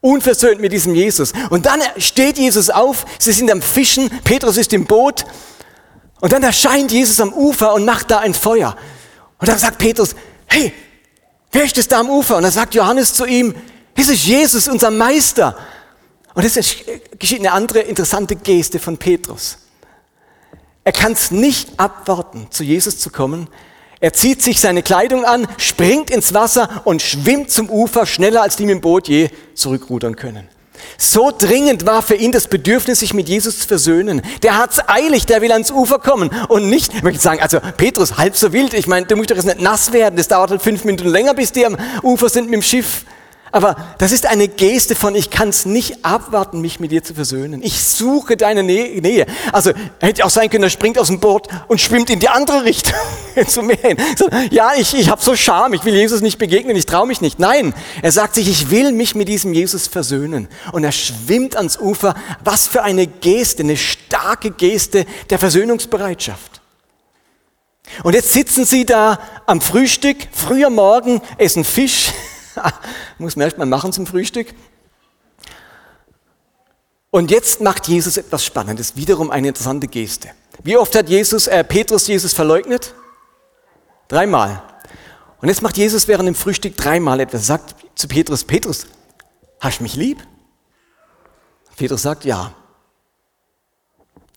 [0.00, 1.32] Unversöhnt mit diesem Jesus.
[1.50, 5.24] Und dann steht Jesus auf, sie sind am Fischen, Petrus ist im Boot
[6.20, 8.76] und dann erscheint Jesus am Ufer und macht da ein Feuer.
[9.38, 10.14] Und dann sagt Petrus,
[10.46, 10.72] hey,
[11.52, 12.36] wer ist das da am Ufer?
[12.36, 13.54] Und dann sagt Johannes zu ihm,
[13.98, 15.56] das ist Jesus, unser Meister.
[16.34, 16.54] Und es
[17.18, 19.58] geschieht eine andere interessante Geste von Petrus.
[20.84, 23.48] Er kann es nicht abwarten, zu Jesus zu kommen.
[24.00, 28.56] Er zieht sich seine Kleidung an, springt ins Wasser und schwimmt zum Ufer schneller, als
[28.56, 30.48] die mit dem Boot je zurückrudern können.
[30.96, 34.22] So dringend war für ihn das Bedürfnis, sich mit Jesus zu versöhnen.
[34.44, 38.16] Der hat's eilig, der will ans Ufer kommen und nicht, ich möchte sagen, also Petrus,
[38.16, 38.74] halb so wild.
[38.74, 40.16] Ich meine, du musst doch jetzt nicht nass werden.
[40.16, 43.04] Das dauert halt fünf Minuten länger, bis die am Ufer sind mit dem Schiff.
[43.50, 47.14] Aber das ist eine Geste von, ich kann es nicht abwarten, mich mit dir zu
[47.14, 47.62] versöhnen.
[47.62, 49.26] Ich suche deine Nähe.
[49.52, 52.64] Also hätte auch sein können, er springt aus dem Boot und schwimmt in die andere
[52.64, 52.94] Richtung
[53.46, 53.96] zum Meer hin.
[54.16, 57.20] So, ja, ich, ich habe so Scham, ich will Jesus nicht begegnen, ich traue mich
[57.20, 57.38] nicht.
[57.38, 60.48] Nein, er sagt sich, ich will mich mit diesem Jesus versöhnen.
[60.72, 62.14] Und er schwimmt ans Ufer.
[62.44, 66.60] Was für eine Geste, eine starke Geste der Versöhnungsbereitschaft.
[68.02, 72.12] Und jetzt sitzen sie da am Frühstück, früher Morgen, essen Fisch
[73.18, 74.54] Muss man erst mal machen zum Frühstück.
[77.10, 80.30] Und jetzt macht Jesus etwas Spannendes, wiederum eine interessante Geste.
[80.62, 82.94] Wie oft hat Jesus, äh, Petrus Jesus verleugnet?
[84.08, 84.62] Dreimal.
[85.40, 87.46] Und jetzt macht Jesus während dem Frühstück dreimal etwas.
[87.46, 88.86] Sagt zu Petrus, Petrus,
[89.60, 90.18] hast du mich lieb?
[91.76, 92.52] Petrus sagt, ja.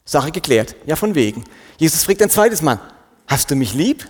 [0.05, 0.75] Sache geklärt.
[0.85, 1.43] Ja, von wegen.
[1.77, 2.79] Jesus fragt ein zweites Mal,
[3.27, 4.07] hast du mich lieb?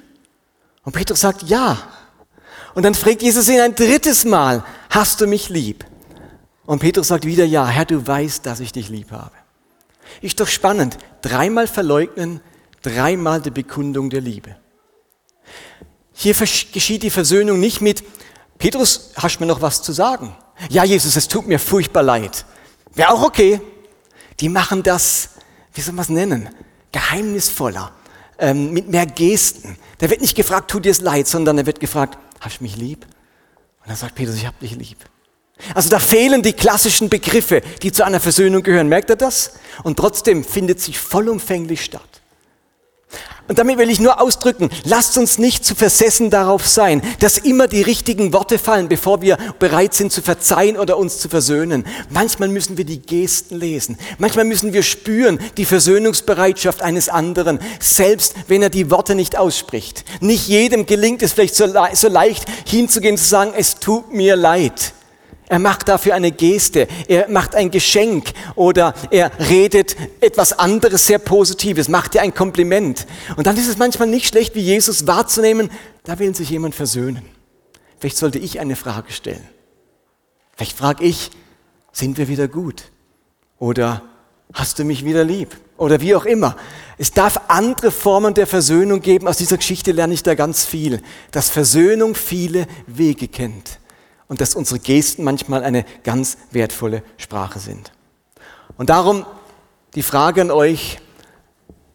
[0.84, 1.78] Und Petrus sagt, ja.
[2.74, 5.86] Und dann fragt Jesus ihn ein drittes Mal, hast du mich lieb?
[6.66, 9.32] Und Petrus sagt wieder, ja, Herr, du weißt, dass ich dich lieb habe.
[10.22, 10.98] Ist doch spannend.
[11.22, 12.42] Dreimal verleugnen,
[12.82, 14.56] dreimal die Bekundung der Liebe.
[16.14, 18.04] Hier geschieht die Versöhnung nicht mit,
[18.58, 20.36] Petrus, hast du mir noch was zu sagen?
[20.70, 22.46] Ja, Jesus, es tut mir furchtbar leid.
[22.94, 23.60] Wäre auch okay.
[24.40, 25.32] Die machen das,
[25.74, 26.50] wie soll man es nennen,
[26.92, 27.92] geheimnisvoller,
[28.42, 29.78] ähm, mit mehr Gesten.
[30.00, 32.76] Da wird nicht gefragt, tut dir es leid, sondern er wird gefragt, hast du mich
[32.76, 33.06] lieb?
[33.82, 34.98] Und dann sagt Petrus, ich habe dich lieb.
[35.76, 38.88] Also da fehlen die klassischen Begriffe, die zu einer Versöhnung gehören.
[38.88, 39.54] Merkt ihr das?
[39.84, 42.21] Und trotzdem findet sich vollumfänglich statt.
[43.48, 47.68] Und damit will ich nur ausdrücken, lasst uns nicht zu versessen darauf sein, dass immer
[47.68, 51.86] die richtigen Worte fallen, bevor wir bereit sind zu verzeihen oder uns zu versöhnen.
[52.10, 53.98] Manchmal müssen wir die Gesten lesen.
[54.20, 60.06] Manchmal müssen wir spüren die Versöhnungsbereitschaft eines anderen, selbst wenn er die Worte nicht ausspricht.
[60.22, 64.38] Nicht jedem gelingt es vielleicht so, le so leicht hinzugehen, zu sagen, es tut mir
[64.38, 64.94] leid.
[65.52, 71.20] Er macht dafür eine Geste, er macht ein Geschenk oder er redet etwas anderes sehr
[71.20, 73.06] Positives, macht dir ein Kompliment.
[73.36, 75.70] Und dann ist es manchmal nicht schlecht, wie Jesus wahrzunehmen,
[76.06, 77.26] da will sich jemand versöhnen.
[78.00, 79.46] Vielleicht sollte ich eine Frage stellen.
[80.56, 81.32] Vielleicht frage ich,
[81.92, 82.84] sind wir wieder gut?
[83.60, 84.04] Oder
[84.54, 85.58] hast du mich wieder lieb?
[85.76, 86.56] Oder wie auch immer.
[86.98, 89.28] Es darf andere Formen der Versöhnung geben.
[89.28, 93.81] Aus dieser Geschichte lerne ich da ganz viel, dass Versöhnung viele Wege kennt
[94.32, 97.92] und dass unsere Gesten manchmal eine ganz wertvolle Sprache sind.
[98.78, 99.26] Und darum
[99.94, 101.00] die Frage an euch,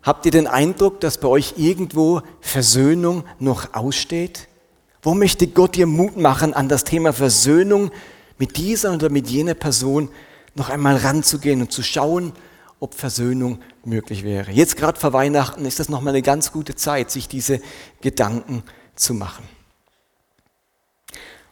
[0.02, 4.48] habt ihr den Eindruck, dass bei euch irgendwo Versöhnung noch aussteht?
[5.00, 7.90] Wo möchte Gott dir Mut machen, an das Thema Versöhnung
[8.36, 10.10] mit dieser oder mit jener Person
[10.54, 12.34] noch einmal ranzugehen und zu schauen,
[12.80, 14.50] ob Versöhnung möglich wäre.
[14.50, 17.60] Jetzt gerade vor Weihnachten ist das nochmal eine ganz gute Zeit, sich diese
[18.02, 18.62] Gedanken
[18.94, 19.55] zu machen.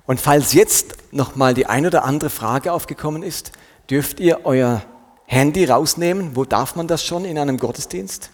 [0.06, 3.52] Und falls jetzt nochmal die ein oder andere Frage aufgekommen ist,
[3.88, 4.82] dürft ihr euer
[5.26, 6.36] Handy rausnehmen.
[6.36, 8.30] Wo darf man das schon in einem Gottesdienst?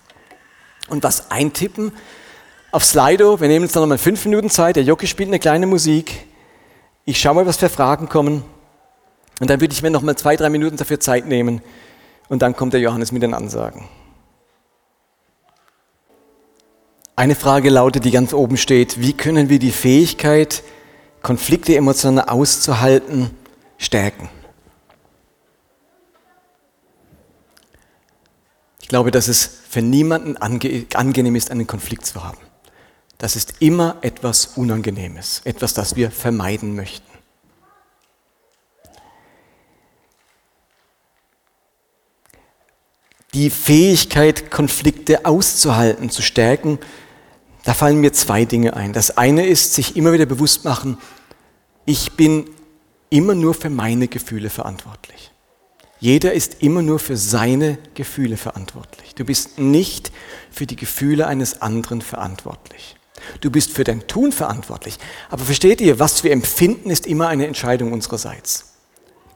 [0.88, 1.92] Und was eintippen
[2.72, 3.40] auf Slido.
[3.40, 4.76] Wir nehmen uns dann nochmal fünf Minuten Zeit.
[4.76, 6.26] Der Jocke spielt eine kleine Musik.
[7.04, 8.44] Ich schaue mal, was für Fragen kommen.
[9.40, 11.62] Und dann würde ich mir nochmal zwei, drei Minuten dafür Zeit nehmen.
[12.28, 13.88] Und dann kommt der Johannes mit den Ansagen.
[17.16, 20.62] Eine Frage lautet, die ganz oben steht, wie können wir die Fähigkeit
[21.22, 23.30] Konflikte emotional auszuhalten,
[23.78, 24.28] stärken.
[28.80, 32.38] Ich glaube, dass es für niemanden ange angenehm ist, einen Konflikt zu haben.
[33.18, 37.06] Das ist immer etwas Unangenehmes, etwas, das wir vermeiden möchten.
[43.35, 46.80] Die Fähigkeit, Konflikte auszuhalten, zu stärken,
[47.70, 48.92] da fallen mir zwei Dinge ein.
[48.92, 50.98] Das eine ist, sich immer wieder bewusst machen,
[51.85, 52.50] ich bin
[53.11, 55.30] immer nur für meine Gefühle verantwortlich.
[56.00, 59.14] Jeder ist immer nur für seine Gefühle verantwortlich.
[59.14, 60.11] Du bist nicht
[60.50, 62.96] für die Gefühle eines anderen verantwortlich.
[63.40, 64.98] Du bist für dein Tun verantwortlich.
[65.28, 68.72] Aber versteht ihr, was wir empfinden, ist immer eine Entscheidung unsererseits.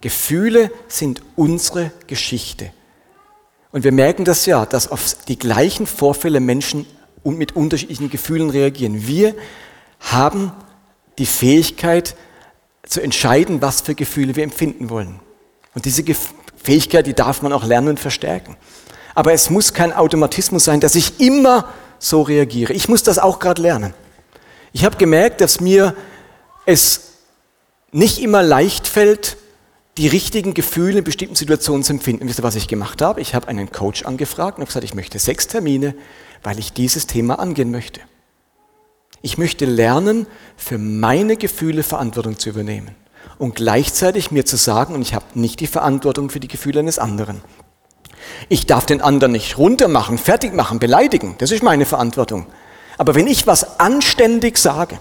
[0.01, 2.73] Gefühle sind unsere Geschichte.
[3.71, 6.85] Und wir merken das ja, dass auf die gleichen Vorfälle Menschen
[7.25, 9.09] und mit unterschiedlichen Gefühlen reagieren.
[9.09, 9.35] Wir
[9.99, 10.53] haben
[11.19, 12.15] die Fähigkeit
[12.87, 15.19] zu entscheiden, was für Gefühle wir empfinden wollen.
[15.75, 16.05] Und diese
[16.63, 18.57] Fähigkeit, die darf man auch lernen und verstärken.
[19.15, 22.73] Aber es muss kein Automatismus sein, dass ich immer so reagiere.
[22.73, 23.95] Ich muss das auch gerade lernen.
[24.73, 25.97] Ich habe gemerkt, dass mir
[26.67, 27.13] es
[27.93, 29.37] nicht immer leicht fällt,
[29.97, 32.29] die richtigen Gefühle in bestimmten Situationen zu empfinden.
[32.29, 33.21] Wisst ihr, was ich gemacht habe?
[33.21, 35.95] Ich habe einen Coach angefragt und habe gesagt, ich möchte sechs Termine
[36.45, 38.01] weil ich dieses Thema angehen möchte.
[39.23, 40.27] Ich möchte lernen,
[40.57, 42.95] für meine Gefühle Verantwortung zu übernehmen
[43.39, 46.99] und gleichzeitig mir zu sagen, und ich habe nicht die Verantwortung für die Gefühle eines
[46.99, 47.41] anderen.
[48.49, 51.35] Ich darf den anderen nicht runtermachen, fertig machen, beleidigen.
[51.39, 52.47] Das ist meine Verantwortung.
[52.99, 54.99] Aber wenn ich was anständig sage,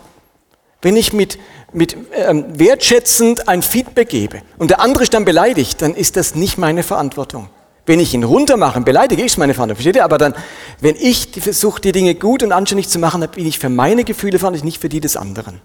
[0.81, 1.37] wenn ich mit,
[1.71, 6.35] mit ähm, wertschätzend ein Feedback gebe und der andere ist dann beleidigt, dann ist das
[6.35, 7.49] nicht meine Verantwortung.
[7.85, 10.05] Wenn ich ihn runtermache, beleidige ich meine Vater, versteht ihr?
[10.05, 10.33] Aber dann,
[10.79, 14.05] wenn ich versuche, die Dinge gut und anständig zu machen, dann bin ich für meine
[14.05, 15.59] Gefühle verantwortlich, nicht für die des anderen.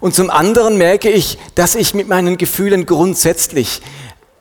[0.00, 3.82] Und zum anderen merke ich, dass ich mit meinen Gefühlen grundsätzlich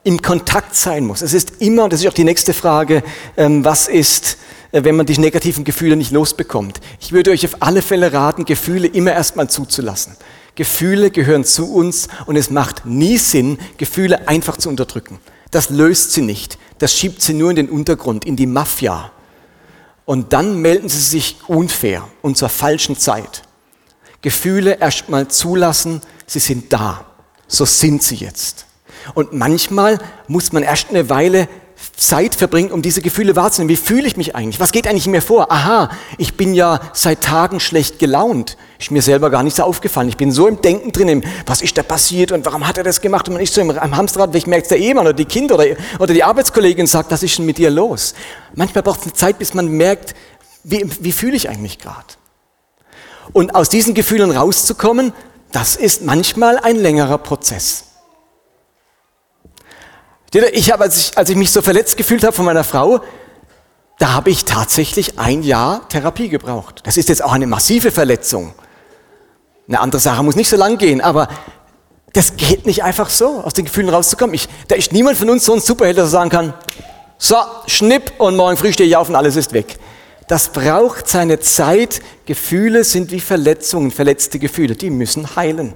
[0.04, 1.22] im Kontakt sein muss.
[1.22, 3.04] Es ist immer, das ist auch die nächste Frage,
[3.38, 4.38] ähm, was ist,
[4.72, 6.80] äh, wenn man die negativen Gefühle nicht losbekommt?
[7.00, 10.16] Ich würde euch auf alle Fälle raten, Gefühle immer erstmal zuzulassen.
[10.56, 15.20] Gefühle gehören zu uns und es macht nie Sinn, Gefühle einfach zu unterdrücken.
[15.52, 16.58] Das löst sie nicht.
[16.80, 19.12] Das schiebt sie nur in den Untergrund, in die Mafia.
[20.06, 23.44] Und dann melden sie sich unfair und zur falschen Zeit.
[24.22, 27.06] Gefühle erstmal zulassen, sie sind da.
[27.48, 28.66] So sind sie jetzt.
[29.14, 31.48] Und manchmal muss man erst eine Weile
[31.96, 33.70] Zeit verbringen, um diese Gefühle wahrzunehmen.
[33.70, 34.60] Wie fühle ich mich eigentlich?
[34.60, 35.52] Was geht eigentlich in mir vor?
[35.52, 38.58] Aha, ich bin ja seit Tagen schlecht gelaunt.
[38.80, 40.10] Ist mir selber gar nicht so aufgefallen.
[40.10, 43.02] Ich bin so im Denken drin, was ist da passiert und warum hat er das
[43.02, 43.28] gemacht?
[43.28, 45.66] Und man ist so im, Hamsterrad, ich merke es der Ehemann oder die Kinder oder,
[46.00, 48.16] oder die Arbeitskollegin sagt, was ist denn mit dir los?
[48.56, 50.16] Manchmal braucht es eine Zeit, bis man merkt,
[50.64, 52.06] wie, wie fühle ich eigentlich gerade?
[53.34, 55.14] Und aus diesen Gefühlen rauszukommen,
[55.52, 57.91] das ist manchmal ein längerer Prozess.
[60.34, 63.02] Ich habe, als ich, als ich mich so verletzt gefühlt habe von meiner Frau,
[64.00, 66.82] da habe ich tatsächlich ein Jahr Therapie gebraucht.
[66.86, 68.54] Das ist jetzt auch eine massive Verletzung.
[69.68, 71.28] Eine andere Sache muss nicht so lang gehen, aber
[72.14, 74.34] das geht nicht einfach so, aus den Gefühlen rauszukommen.
[74.34, 76.54] Ich, da ist niemand von uns so ein Superheld, der sagen kann,
[77.18, 77.36] so,
[77.68, 79.78] schnipp und morgen früh stehe ich auf und alles ist weg.
[80.28, 82.02] Das braucht seine Zeit.
[82.26, 85.76] Gefühle sind wie Verletzungen, verletzte Gefühle, die müssen heilen.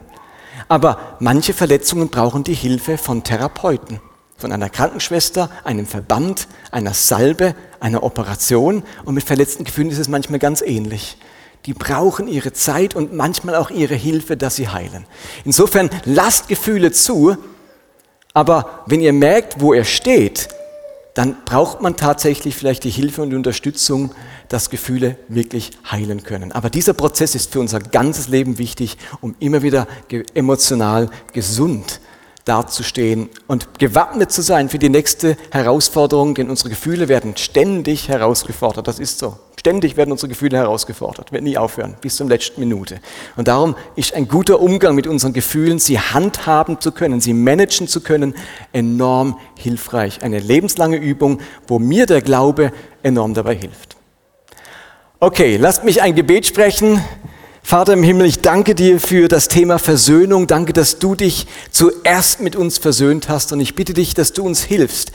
[0.68, 4.02] Aber manche Verletzungen brauchen die Hilfe von Therapeuten,
[4.38, 8.84] von einer Krankenschwester, einem Verband, einer Salbe, einer Operation.
[9.06, 11.18] Und mit verletzten Gefühlen ist es manchmal ganz ähnlich
[11.66, 15.06] die brauchen ihre Zeit und manchmal auch ihre Hilfe, dass sie heilen.
[15.46, 17.38] Insofern lasst Gefühle zu,
[18.34, 20.50] aber wenn ihr merkt, wo ihr steht,
[21.16, 24.14] dann braucht man tatsächlich vielleicht die Hilfe und die Unterstützung,
[24.50, 26.52] dass Gefühle wirklich heilen können.
[26.52, 29.88] Aber dieser Prozess ist für unser ganzes Leben wichtig, um immer wieder
[30.34, 32.02] emotional gesund
[32.46, 38.88] dazustehen und gewappnet zu sein für die nächste Herausforderung, denn unsere Gefühle werden ständig herausgefordert.
[38.88, 39.38] Das ist so.
[39.60, 43.00] Ständig werden unsere Gefühle herausgefordert, wird nie aufhören, bis zur letzten Minute.
[43.36, 47.88] Und darum ist ein guter Umgang mit unseren Gefühlen, sie handhaben zu können, sie managen
[47.88, 48.36] zu können,
[48.74, 50.22] enorm hilfreich.
[50.22, 52.72] Eine lebenslange Übung, wo mir der Glaube
[53.02, 53.98] enorm dabei hilft.
[55.20, 57.02] Okay, lasst mich ein Gebet sprechen.
[57.68, 60.46] Vater im Himmel, ich danke dir für das Thema Versöhnung.
[60.46, 63.52] Danke, dass du dich zuerst mit uns versöhnt hast.
[63.54, 65.12] Und ich bitte dich, dass du uns hilfst,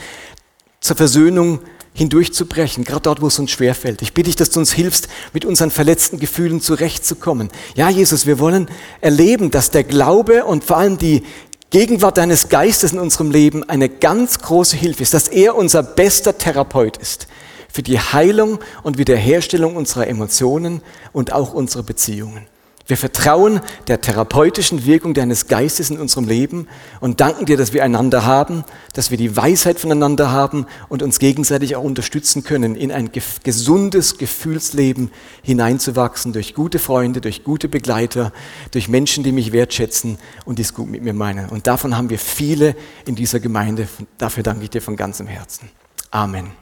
[0.81, 1.61] zur Versöhnung
[1.95, 4.03] hindurchzubrechen, gerade dort, wo es uns schwerfällt.
[4.03, 7.51] Ich bitte dich, dass du uns hilfst, mit unseren verletzten Gefühlen zurechtzukommen.
[7.77, 8.67] Ja, Jesus, wir wollen
[9.01, 11.23] erleben, dass der Glaube und vor allem die
[11.71, 16.37] Gegenwart deines Geistes in unserem Leben eine ganz große Hilfe ist, dass er unser bester
[16.37, 17.29] Therapeut ist
[17.73, 22.47] für die Heilung und Wiederherstellung unserer Emotionen und auch unserer Beziehungen.
[22.91, 26.67] Wir vertrauen der therapeutischen Wirkung deines Geistes in unserem Leben
[26.99, 28.65] und danken dir, dass wir einander haben,
[28.95, 33.13] dass wir die Weisheit voneinander haben und uns gegenseitig auch unterstützen können, in ein
[33.45, 35.13] gesundes Gefühlsleben
[35.43, 38.33] hineinzuwachsen durch gute Freunde, durch gute Begleiter,
[38.73, 41.49] durch Menschen, die mich wertschätzen und die es gut mit mir meinen.
[41.49, 42.75] Und davon haben wir viele
[43.07, 43.87] in dieser Gemeinde.
[44.19, 45.71] Dafür danke ich dir von ganzem Herzen.
[46.11, 46.60] Amen.